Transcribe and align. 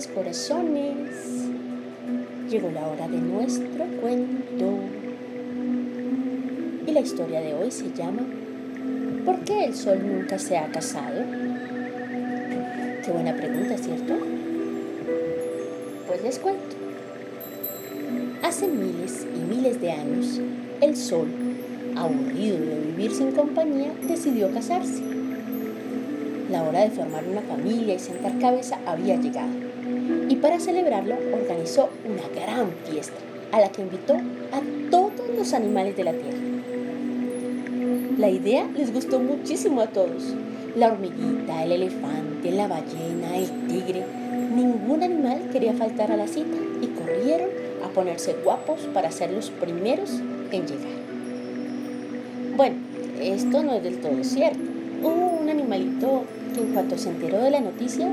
corazones. 0.00 1.50
Llegó 2.48 2.70
la 2.70 2.88
hora 2.88 3.08
de 3.08 3.18
nuestro 3.18 3.84
cuento. 4.00 4.78
Y 6.86 6.92
la 6.92 7.00
historia 7.00 7.40
de 7.40 7.52
hoy 7.52 7.70
se 7.70 7.92
llama 7.92 8.22
¿Por 9.26 9.40
qué 9.40 9.66
el 9.66 9.74
sol 9.74 9.98
nunca 10.02 10.38
se 10.38 10.56
ha 10.56 10.66
casado? 10.68 11.22
Qué 13.04 13.12
buena 13.12 13.36
pregunta, 13.36 13.76
¿cierto? 13.76 14.14
Pues 16.08 16.22
les 16.22 16.38
cuento. 16.38 16.76
Hace 18.42 18.68
miles 18.68 19.26
y 19.34 19.54
miles 19.54 19.80
de 19.80 19.92
años, 19.92 20.40
el 20.80 20.96
sol, 20.96 21.28
aburrido 21.96 22.58
de 22.58 22.80
vivir 22.80 23.12
sin 23.12 23.32
compañía, 23.32 23.92
decidió 24.02 24.50
casarse. 24.52 25.02
La 26.50 26.62
hora 26.62 26.80
de 26.80 26.90
formar 26.90 27.24
una 27.28 27.42
familia 27.42 27.94
y 27.94 27.98
sentar 27.98 28.38
cabeza 28.38 28.78
había 28.86 29.16
llegado. 29.16 29.71
Y 30.32 30.36
para 30.36 30.58
celebrarlo 30.58 31.14
organizó 31.34 31.90
una 32.06 32.22
gran 32.34 32.70
fiesta 32.90 33.18
a 33.52 33.60
la 33.60 33.68
que 33.68 33.82
invitó 33.82 34.14
a 34.14 34.62
todos 34.90 35.28
los 35.36 35.52
animales 35.52 35.94
de 35.94 36.04
la 36.04 36.12
tierra. 36.12 36.38
La 38.16 38.30
idea 38.30 38.66
les 38.74 38.94
gustó 38.94 39.20
muchísimo 39.20 39.82
a 39.82 39.88
todos. 39.88 40.34
La 40.74 40.90
hormiguita, 40.90 41.62
el 41.62 41.72
elefante, 41.72 42.50
la 42.50 42.66
ballena, 42.66 43.36
el 43.36 43.66
tigre. 43.68 44.06
Ningún 44.56 45.02
animal 45.02 45.50
quería 45.52 45.74
faltar 45.74 46.10
a 46.10 46.16
la 46.16 46.26
cita 46.26 46.56
y 46.80 46.86
corrieron 46.86 47.50
a 47.84 47.88
ponerse 47.88 48.34
guapos 48.42 48.88
para 48.94 49.10
ser 49.10 49.32
los 49.32 49.50
primeros 49.50 50.12
en 50.50 50.66
llegar. 50.66 50.96
Bueno, 52.56 52.76
esto 53.20 53.62
no 53.62 53.74
es 53.74 53.82
del 53.82 54.00
todo 54.00 54.24
cierto. 54.24 54.60
Hubo 55.02 55.40
un 55.42 55.50
animalito 55.50 56.22
que 56.54 56.62
en 56.62 56.72
cuanto 56.72 56.96
se 56.96 57.10
enteró 57.10 57.38
de 57.38 57.50
la 57.50 57.60
noticia, 57.60 58.10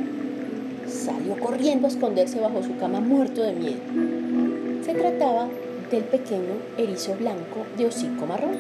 salió 1.00 1.38
corriendo 1.40 1.88
a 1.88 1.90
esconderse 1.90 2.40
bajo 2.40 2.62
su 2.62 2.76
cama 2.78 3.00
muerto 3.00 3.42
de 3.42 3.54
miedo. 3.54 3.80
Se 4.84 4.94
trataba 4.94 5.48
del 5.90 6.04
pequeño 6.04 6.54
erizo 6.78 7.16
blanco 7.16 7.66
de 7.78 7.86
hocico 7.86 8.26
marrón. 8.26 8.58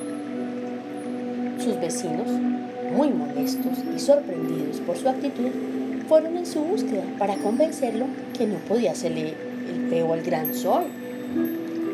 Sus 1.59 1.79
vecinos, 1.79 2.27
muy 2.95 3.09
molestos 3.09 3.77
y 3.95 3.99
sorprendidos 3.99 4.79
por 4.79 4.97
su 4.97 5.09
actitud, 5.09 5.49
fueron 6.07 6.37
en 6.37 6.45
su 6.45 6.61
búsqueda 6.61 7.03
para 7.19 7.35
convencerlo 7.35 8.05
que 8.37 8.47
no 8.47 8.55
podía 8.67 8.93
hacerle 8.93 9.35
el 9.69 9.89
peo 9.89 10.13
al 10.13 10.23
gran 10.23 10.55
sol. 10.55 10.83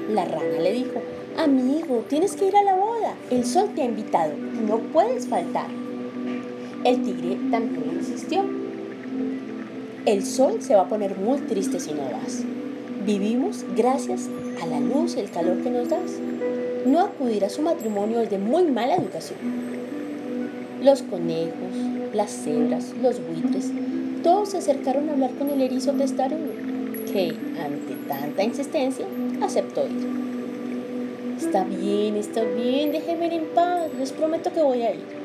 La 0.09 0.25
rana 0.25 0.59
le 0.61 0.71
dijo, 0.71 1.01
amigo, 1.37 2.05
tienes 2.07 2.35
que 2.35 2.47
ir 2.47 2.55
a 2.55 2.63
la 2.63 2.75
boda, 2.75 3.15
el 3.31 3.45
sol 3.45 3.71
te 3.75 3.81
ha 3.81 3.85
invitado, 3.85 4.33
no 4.37 4.77
puedes 4.77 5.27
faltar. 5.27 5.67
El 6.83 7.01
tigre 7.01 7.37
también 7.49 7.97
insistió. 7.97 8.64
El 10.05 10.23
sol 10.23 10.61
se 10.61 10.75
va 10.75 10.83
a 10.83 10.87
poner 10.87 11.17
muy 11.17 11.39
triste 11.39 11.79
si 11.79 11.91
no 11.91 12.03
vas. 12.03 12.43
Vivimos 13.07 13.65
gracias 13.75 14.29
a 14.61 14.67
la 14.67 14.79
luz 14.79 15.15
y 15.15 15.19
el 15.19 15.31
calor 15.31 15.63
que 15.63 15.71
nos 15.71 15.89
das. 15.89 16.11
No 16.85 16.99
acudir 16.99 17.43
a 17.43 17.49
su 17.49 17.63
matrimonio 17.63 18.21
es 18.21 18.29
de 18.29 18.37
muy 18.37 18.65
mala 18.65 18.97
educación. 18.97 19.39
Los 20.83 21.01
conejos, 21.01 21.55
las 22.13 22.31
cebras, 22.31 22.93
los 23.01 23.19
buitres, 23.19 23.71
todos 24.21 24.49
se 24.49 24.59
acercaron 24.59 25.09
a 25.09 25.13
hablar 25.13 25.31
con 25.39 25.49
el 25.49 25.61
erizo 25.61 25.93
testarudo, 25.93 26.51
que, 27.11 27.29
ante 27.59 27.95
tanta 28.07 28.43
insistencia, 28.43 29.07
aceptó 29.41 29.87
ir. 29.87 30.07
Está 31.39 31.63
bien, 31.63 32.15
está 32.15 32.43
bien, 32.43 32.91
déjenme 32.91 33.35
en 33.35 33.45
paz, 33.55 33.87
les 33.97 34.11
prometo 34.11 34.53
que 34.53 34.61
voy 34.61 34.83
a 34.83 34.93
ir. 34.93 35.24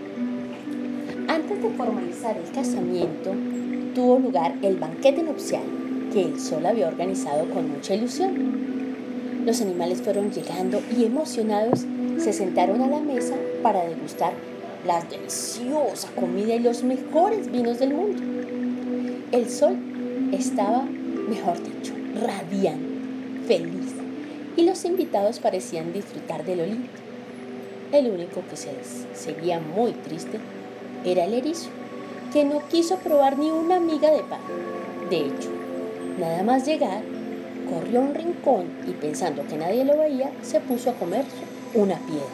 Antes 1.51 1.69
de 1.69 1.77
formalizar 1.77 2.37
el 2.37 2.53
casamiento, 2.53 3.33
tuvo 3.93 4.21
lugar 4.21 4.55
el 4.63 4.77
banquete 4.77 5.25
nupcial 5.25 5.65
que 6.13 6.23
el 6.23 6.39
sol 6.39 6.65
había 6.65 6.87
organizado 6.87 7.51
con 7.51 7.73
mucha 7.73 7.97
ilusión. 7.97 9.43
Los 9.45 9.61
animales 9.61 10.01
fueron 10.01 10.31
llegando 10.31 10.81
y 10.97 11.07
emocionados 11.07 11.85
se 12.19 12.33
sentaron 12.33 12.83
a 12.83 12.87
la 12.87 13.01
mesa 13.01 13.35
para 13.65 13.83
degustar 13.83 14.33
la 14.87 15.03
deliciosa 15.03 16.09
comida 16.15 16.55
y 16.55 16.61
los 16.61 16.85
mejores 16.85 17.51
vinos 17.51 17.81
del 17.81 17.95
mundo. 17.95 18.23
El 19.33 19.51
sol 19.51 19.77
estaba, 20.31 20.85
mejor 21.29 21.61
dicho, 21.65 21.95
radiante, 22.15 22.87
feliz, 23.49 23.95
y 24.57 24.63
los 24.63 24.85
invitados 24.85 25.41
parecían 25.41 25.93
disfrutar 25.93 26.45
del 26.45 26.61
Olimpo. 26.61 26.91
El 27.91 28.09
único 28.09 28.45
que 28.49 28.57
se 28.57 28.71
seguía 29.15 29.59
muy 29.59 29.91
triste 29.91 30.39
era 31.05 31.25
el 31.25 31.35
erizo, 31.35 31.71
que 32.33 32.45
no 32.45 32.61
quiso 32.69 32.97
probar 32.97 33.39
ni 33.39 33.51
una 33.51 33.81
miga 33.81 34.11
de 34.11 34.23
pan. 34.23 34.41
De 35.09 35.27
hecho, 35.27 35.49
nada 36.19 36.43
más 36.43 36.67
llegar, 36.67 37.03
corrió 37.69 38.01
a 38.01 38.03
un 38.03 38.15
rincón 38.15 38.67
y 38.87 38.93
pensando 38.93 39.47
que 39.47 39.57
nadie 39.57 39.85
lo 39.85 39.97
veía, 39.97 40.31
se 40.43 40.61
puso 40.61 40.91
a 40.91 40.95
comer 40.95 41.25
una 41.75 41.97
piedra. 41.97 42.27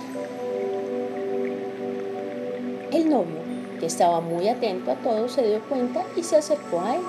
El 2.92 3.10
novio, 3.10 3.46
que 3.78 3.86
estaba 3.86 4.20
muy 4.20 4.48
atento 4.48 4.90
a 4.90 4.96
todo, 4.96 5.28
se 5.28 5.46
dio 5.46 5.60
cuenta 5.68 6.04
y 6.16 6.22
se 6.22 6.36
acercó 6.36 6.80
a 6.80 6.96
él. 6.96 7.02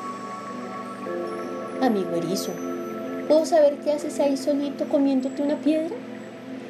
Amigo 1.82 2.16
erizo, 2.16 2.52
¿puedo 3.28 3.46
saber 3.46 3.78
qué 3.84 3.94
haces 3.94 4.20
ahí 4.20 4.38
solito 4.38 4.88
comiéndote 4.90 5.42
una 5.42 5.56
piedra? 5.56 5.96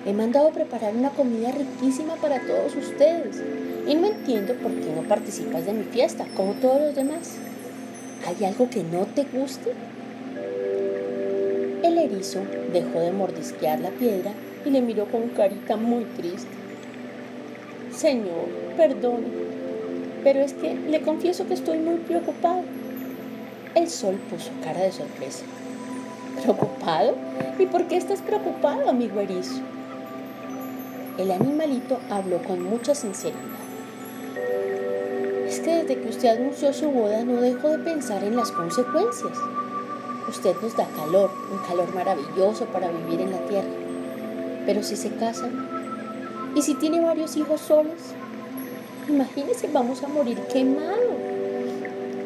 He 0.05 0.13
mandado 0.13 0.49
preparar 0.51 0.95
una 0.95 1.09
comida 1.09 1.51
riquísima 1.51 2.15
para 2.15 2.39
todos 2.45 2.75
ustedes 2.75 3.41
y 3.87 3.95
no 3.95 4.07
entiendo 4.07 4.53
por 4.55 4.71
qué 4.73 4.91
no 4.93 5.03
participas 5.03 5.65
de 5.65 5.73
mi 5.73 5.83
fiesta 5.85 6.25
como 6.35 6.53
todos 6.53 6.81
los 6.81 6.95
demás. 6.95 7.37
¿Hay 8.27 8.43
algo 8.45 8.69
que 8.69 8.83
no 8.83 9.05
te 9.05 9.23
guste? 9.23 9.71
El 11.83 11.97
erizo 11.97 12.41
dejó 12.73 12.99
de 12.99 13.11
mordisquear 13.11 13.79
la 13.79 13.91
piedra 13.91 14.31
y 14.65 14.71
le 14.71 14.81
miró 14.81 15.05
con 15.05 15.29
carita 15.29 15.77
muy 15.77 16.03
triste. 16.03 16.49
Señor, 17.95 18.49
perdone, 18.75 19.27
pero 20.23 20.41
es 20.41 20.53
que 20.53 20.75
le 20.75 21.01
confieso 21.01 21.47
que 21.47 21.53
estoy 21.53 21.77
muy 21.77 21.95
preocupado. 21.97 22.63
El 23.73 23.87
sol 23.89 24.15
puso 24.29 24.51
cara 24.63 24.81
de 24.81 24.91
sorpresa. 24.91 25.45
¿Preocupado? 26.41 27.15
¿Y 27.57 27.65
por 27.67 27.87
qué 27.87 27.97
estás 27.97 28.21
preocupado, 28.21 28.89
amigo 28.89 29.21
erizo? 29.21 29.61
El 31.17 31.31
animalito 31.31 31.99
habló 32.09 32.39
con 32.43 32.61
mucha 32.63 32.93
sinceridad 32.93 33.56
desde 35.72 36.01
que 36.01 36.09
usted 36.09 36.29
anunció 36.29 36.73
su 36.73 36.89
boda 36.89 37.23
no 37.23 37.41
dejo 37.41 37.69
de 37.69 37.79
pensar 37.79 38.23
en 38.23 38.35
las 38.35 38.51
consecuencias. 38.51 39.38
Usted 40.28 40.55
nos 40.61 40.75
da 40.75 40.88
calor, 40.95 41.31
un 41.51 41.59
calor 41.67 41.94
maravilloso 41.94 42.66
para 42.66 42.89
vivir 42.89 43.22
en 43.22 43.31
la 43.31 43.39
tierra. 43.47 43.69
Pero 44.66 44.83
si 44.83 44.95
se 44.95 45.09
casan 45.16 45.67
y 46.56 46.61
si 46.61 46.75
tiene 46.75 47.00
varios 47.01 47.35
hijos 47.38 47.61
solos, 47.61 48.13
imagínese, 49.07 49.69
vamos 49.72 50.03
a 50.03 50.07
morir 50.07 50.39
quemados. 50.51 50.97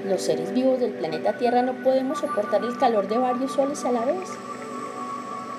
Los 0.08 0.22
seres 0.24 0.54
vivos 0.54 0.80
del 0.80 0.92
planeta 0.92 1.38
Tierra 1.38 1.62
no 1.62 1.74
podemos 1.84 2.20
soportar 2.20 2.64
el 2.64 2.78
calor 2.78 3.08
de 3.08 3.18
varios 3.18 3.52
soles 3.54 3.86
a 3.86 3.92
la 3.92 4.04
vez. 4.04 4.30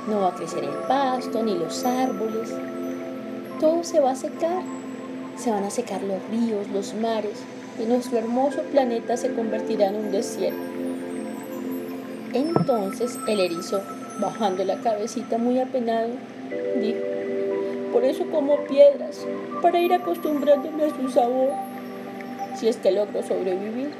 No 0.09 0.21
va 0.21 0.29
a 0.29 0.35
crecer 0.35 0.65
el 0.65 0.75
pasto 0.89 1.43
ni 1.43 1.55
los 1.55 1.85
árboles. 1.85 2.53
Todo 3.61 3.85
se 3.85 4.01
va 4.01 4.11
a 4.11 4.17
secar 4.17 4.63
se 5.37 5.51
van 5.51 5.65
a 5.65 5.71
secar 5.71 6.03
los 6.03 6.19
ríos, 6.31 6.69
los 6.69 6.95
mares, 6.95 7.39
y 7.79 7.85
nuestro 7.85 8.19
hermoso 8.19 8.63
planeta 8.71 9.17
se 9.17 9.33
convertirá 9.33 9.89
en 9.89 9.97
un 9.97 10.13
desierto. 10.13 10.61
Entonces 12.33 13.19
el 13.29 13.41
erizo, 13.41 13.83
bajando 14.21 14.65
la 14.65 14.81
cabecita 14.81 15.39
muy 15.39 15.59
apenado, 15.59 16.11
dijo, 16.81 17.01
por 17.93 18.05
eso 18.05 18.25
como 18.31 18.57
piedras, 18.65 19.27
para 19.61 19.79
ir 19.79 19.93
acostumbrándome 19.93 20.85
a 20.85 20.97
su 20.97 21.11
sabor, 21.11 21.51
si 22.57 22.69
es 22.69 22.77
que 22.77 22.91
logro 22.91 23.23
sobrevivir. 23.23 23.91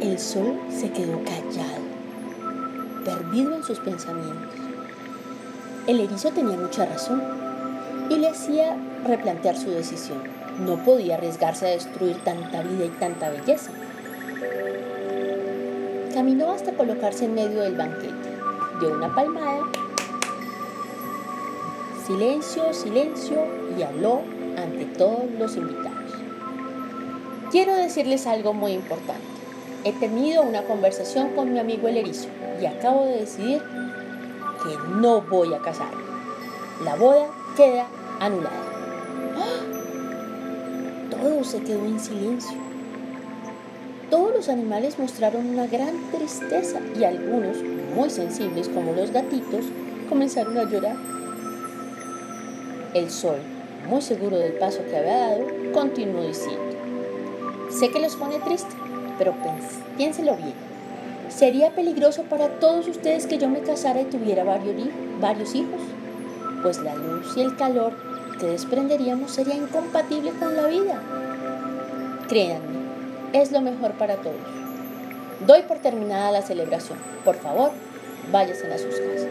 El 0.00 0.18
sol 0.18 0.58
se 0.68 0.90
quedó 0.90 1.20
callado, 1.24 1.82
perdido 3.04 3.54
en 3.56 3.62
sus 3.62 3.78
pensamientos. 3.80 4.58
El 5.86 6.00
erizo 6.00 6.30
tenía 6.30 6.56
mucha 6.56 6.86
razón 6.86 7.22
y 8.10 8.16
le 8.16 8.28
hacía 8.28 8.76
replantear 9.04 9.56
su 9.56 9.70
decisión. 9.70 10.41
No 10.60 10.76
podía 10.84 11.16
arriesgarse 11.16 11.66
a 11.66 11.70
destruir 11.70 12.16
tanta 12.24 12.62
vida 12.62 12.84
y 12.84 12.90
tanta 12.90 13.30
belleza. 13.30 13.70
Caminó 16.14 16.52
hasta 16.52 16.72
colocarse 16.72 17.24
en 17.24 17.34
medio 17.34 17.60
del 17.62 17.76
banquete. 17.76 18.12
Dio 18.80 18.94
una 18.94 19.14
palmada. 19.14 19.62
Silencio, 22.06 22.72
silencio 22.74 23.46
y 23.78 23.82
habló 23.82 24.20
ante 24.56 24.84
todos 24.84 25.30
los 25.38 25.56
invitados. 25.56 26.12
Quiero 27.50 27.74
decirles 27.74 28.26
algo 28.26 28.52
muy 28.52 28.72
importante. 28.72 29.22
He 29.84 29.92
tenido 29.92 30.42
una 30.42 30.62
conversación 30.62 31.34
con 31.34 31.52
mi 31.52 31.58
amigo 31.58 31.88
el 31.88 31.96
erizo 31.96 32.28
y 32.60 32.66
acabo 32.66 33.04
de 33.04 33.20
decidir 33.20 33.62
que 34.62 34.76
no 34.96 35.22
voy 35.22 35.52
a 35.54 35.58
casarme. 35.58 36.02
La 36.84 36.94
boda 36.94 37.26
queda 37.56 37.86
anulada. 38.20 38.71
Todo 41.22 41.44
se 41.44 41.60
quedó 41.60 41.86
en 41.86 42.00
silencio. 42.00 42.58
Todos 44.10 44.34
los 44.34 44.48
animales 44.48 44.98
mostraron 44.98 45.46
una 45.46 45.68
gran 45.68 46.10
tristeza 46.10 46.80
y 46.98 47.04
algunos, 47.04 47.58
muy 47.94 48.10
sensibles 48.10 48.68
como 48.68 48.92
los 48.92 49.12
gatitos, 49.12 49.66
comenzaron 50.08 50.58
a 50.58 50.64
llorar. 50.64 50.96
El 52.94 53.08
sol, 53.08 53.38
muy 53.88 54.02
seguro 54.02 54.36
del 54.36 54.54
paso 54.54 54.80
que 54.84 54.96
había 54.96 55.28
dado, 55.28 55.46
continuó 55.72 56.26
diciendo, 56.26 56.76
sé 57.70 57.90
que 57.90 58.00
los 58.00 58.16
pone 58.16 58.40
triste, 58.40 58.74
pero 59.16 59.32
piénselo 59.96 60.34
bien. 60.34 60.54
Sería 61.28 61.70
peligroso 61.70 62.24
para 62.24 62.48
todos 62.58 62.88
ustedes 62.88 63.28
que 63.28 63.38
yo 63.38 63.48
me 63.48 63.60
casara 63.60 64.02
y 64.02 64.06
tuviera 64.06 64.42
varios, 64.42 65.54
hijos, 65.54 65.80
pues 66.64 66.78
la 66.80 66.96
luz 66.96 67.36
y 67.36 67.42
el 67.42 67.54
calor 67.54 68.11
que 68.38 68.46
desprenderíamos 68.46 69.30
sería 69.30 69.54
incompatible 69.54 70.32
con 70.32 70.56
la 70.56 70.66
vida. 70.66 71.00
Créanme, 72.28 72.78
es 73.32 73.52
lo 73.52 73.60
mejor 73.60 73.92
para 73.92 74.16
todos. 74.16 74.36
Doy 75.46 75.62
por 75.62 75.78
terminada 75.78 76.30
la 76.30 76.42
celebración. 76.42 76.98
Por 77.24 77.36
favor, 77.36 77.72
váyanse 78.30 78.72
a 78.72 78.78
sus 78.78 78.94
casas. 78.94 79.28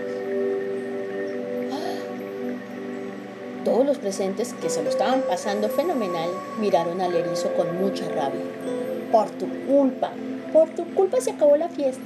Todos 3.66 3.86
los 3.86 3.98
presentes 3.98 4.54
que 4.54 4.70
se 4.70 4.84
lo 4.84 4.90
estaban 4.90 5.22
pasando 5.22 5.70
fenomenal 5.70 6.30
miraron 6.60 7.00
al 7.02 7.16
erizo 7.16 7.54
con 7.54 7.80
mucha 7.82 8.08
rabia. 8.10 8.42
Por 9.12 9.30
tu 9.32 9.48
culpa, 9.66 10.12
por 10.52 10.70
tu 10.70 10.86
culpa 10.94 11.22
se 11.22 11.32
acabó 11.32 11.56
la 11.56 11.70
fiesta. 11.70 12.04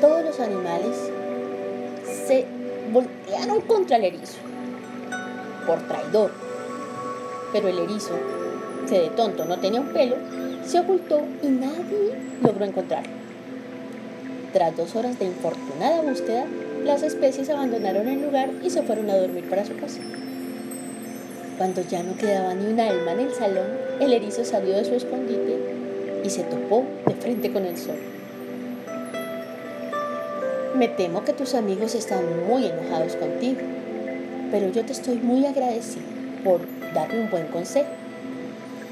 Todos 0.00 0.24
los 0.24 0.40
animales 0.40 1.10
se 2.26 2.46
voltearon 2.88 3.60
contra 3.62 3.96
el 3.96 4.04
erizo 4.04 4.38
por 5.66 5.80
traidor. 5.86 6.32
Pero 7.52 7.68
el 7.68 7.78
erizo, 7.78 8.14
que 8.88 9.00
de 9.00 9.08
tonto 9.10 9.44
no 9.44 9.58
tenía 9.58 9.80
un 9.80 9.92
pelo, 9.92 10.16
se 10.64 10.80
ocultó 10.80 11.22
y 11.42 11.48
nadie 11.48 12.18
logró 12.42 12.64
encontrarlo. 12.64 13.12
Tras 14.52 14.76
dos 14.76 14.96
horas 14.96 15.18
de 15.18 15.26
infortunada 15.26 16.00
búsqueda, 16.00 16.46
las 16.84 17.02
especies 17.02 17.50
abandonaron 17.50 18.08
el 18.08 18.22
lugar 18.22 18.50
y 18.62 18.70
se 18.70 18.82
fueron 18.82 19.10
a 19.10 19.16
dormir 19.16 19.48
para 19.48 19.64
su 19.64 19.76
casa. 19.76 20.00
Cuando 21.58 21.82
ya 21.82 22.02
no 22.02 22.16
quedaba 22.16 22.54
ni 22.54 22.72
un 22.72 22.80
alma 22.80 23.12
en 23.12 23.20
el 23.20 23.34
salón, 23.34 23.66
el 24.00 24.12
erizo 24.12 24.44
salió 24.44 24.76
de 24.76 24.84
su 24.84 24.94
escondite 24.94 25.58
y 26.24 26.30
se 26.30 26.44
topó 26.44 26.84
de 27.06 27.14
frente 27.14 27.52
con 27.52 27.66
el 27.66 27.76
sol. 27.76 27.96
Me 30.78 30.86
temo 30.86 31.24
que 31.24 31.32
tus 31.32 31.56
amigos 31.56 31.96
están 31.96 32.46
muy 32.46 32.66
enojados 32.66 33.16
contigo, 33.16 33.62
pero 34.52 34.68
yo 34.68 34.84
te 34.84 34.92
estoy 34.92 35.16
muy 35.16 35.44
agradecido 35.44 36.06
por 36.44 36.60
darme 36.94 37.22
un 37.22 37.30
buen 37.30 37.48
consejo. 37.48 37.88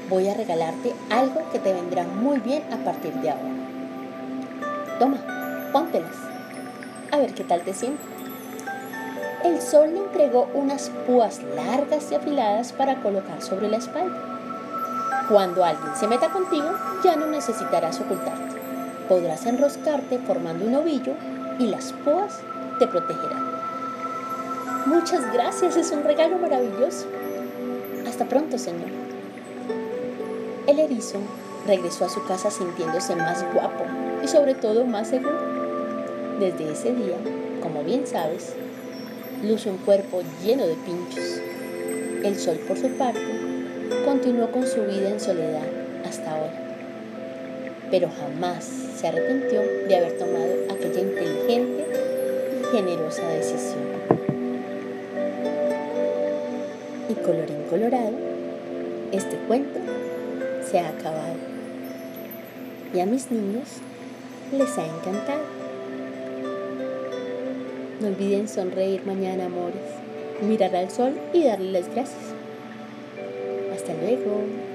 Voy 0.09 0.27
a 0.27 0.33
regalarte 0.33 0.91
algo 1.09 1.49
que 1.53 1.59
te 1.59 1.71
vendrá 1.71 2.03
muy 2.03 2.39
bien 2.39 2.61
a 2.73 2.83
partir 2.83 3.13
de 3.13 3.29
ahora. 3.29 3.55
Toma, 4.99 5.69
póntelas. 5.71 6.11
A 7.09 7.19
ver 7.19 7.33
qué 7.33 7.45
tal 7.45 7.61
te 7.61 7.73
sientes. 7.73 8.05
El 9.45 9.61
sol 9.61 9.93
le 9.93 9.99
entregó 9.99 10.49
unas 10.55 10.89
púas 11.07 11.39
largas 11.55 12.11
y 12.11 12.15
afiladas 12.15 12.73
para 12.73 13.01
colocar 13.01 13.41
sobre 13.41 13.69
la 13.69 13.77
espalda. 13.77 15.25
Cuando 15.29 15.63
alguien 15.63 15.95
se 15.95 16.09
meta 16.09 16.33
contigo, 16.33 16.69
ya 17.05 17.15
no 17.15 17.27
necesitarás 17.27 18.01
ocultarte. 18.01 18.57
Podrás 19.07 19.45
enroscarte 19.45 20.19
formando 20.19 20.65
un 20.65 20.75
ovillo 20.75 21.13
y 21.59 21.67
las 21.67 21.93
púas 21.93 22.39
te 22.79 22.87
protegerán. 22.87 23.45
Muchas 24.85 25.33
gracias, 25.33 25.75
es 25.75 25.91
un 25.91 26.03
regalo 26.03 26.37
maravilloso. 26.37 27.07
Hasta 28.07 28.25
pronto, 28.25 28.57
Señor. 28.57 28.89
El 30.67 30.79
erizo 30.79 31.19
regresó 31.65 32.05
a 32.05 32.09
su 32.09 32.23
casa 32.25 32.51
sintiéndose 32.51 33.15
más 33.15 33.43
guapo 33.53 33.83
y 34.23 34.27
sobre 34.27 34.55
todo 34.55 34.85
más 34.85 35.09
seguro. 35.09 35.37
Desde 36.39 36.71
ese 36.71 36.93
día, 36.93 37.17
como 37.61 37.83
bien 37.83 38.05
sabes, 38.07 38.53
luce 39.43 39.69
un 39.69 39.77
cuerpo 39.77 40.21
lleno 40.43 40.65
de 40.67 40.75
pinchos. 40.75 41.41
El 42.23 42.37
sol, 42.37 42.59
por 42.67 42.77
su 42.77 42.89
parte, 42.91 43.21
continuó 44.05 44.51
con 44.51 44.67
su 44.67 44.81
vida 44.83 45.09
en 45.09 45.19
soledad 45.19 45.67
hasta 46.05 46.31
ahora. 46.31 46.66
Pero 47.89 48.09
jamás 48.09 48.65
se 48.65 49.07
arrepintió 49.07 49.61
de 49.61 49.95
haber 49.95 50.17
tomado 50.17 50.53
aquella 50.69 50.99
inteligente 50.99 51.85
y 52.61 52.75
generosa 52.75 53.27
decisión. 53.29 53.87
Y 57.09 57.13
colorín 57.13 57.63
colorado, 57.69 58.13
este 59.11 59.37
cuento 59.47 59.79
se 60.69 60.79
ha 60.79 60.89
acabado. 60.89 61.35
Y 62.93 62.99
a 62.99 63.05
mis 63.05 63.31
niños 63.31 63.67
les 64.51 64.77
ha 64.77 64.85
encantado. 64.85 65.43
No 68.01 68.07
olviden 68.07 68.47
sonreír 68.47 69.01
mañana, 69.05 69.45
amores, 69.45 69.81
mirar 70.41 70.75
al 70.75 70.91
sol 70.91 71.13
y 71.33 71.43
darle 71.45 71.71
las 71.71 71.89
gracias. 71.89 72.33
Hasta 73.73 73.93
luego. 73.93 74.66